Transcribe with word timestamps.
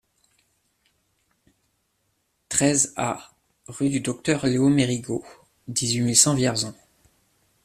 treize 2.49 2.91
A 2.97 3.19
rue 3.67 3.91
du 3.91 3.99
Docteur 4.01 4.47
Léo 4.47 4.67
Mérigot, 4.67 5.23
dix-huit 5.67 6.01
mille 6.01 6.17
cent 6.17 6.33
Vierzon 6.33 6.73